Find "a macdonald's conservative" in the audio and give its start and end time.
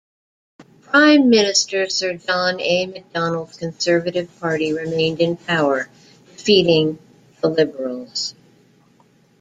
2.59-4.31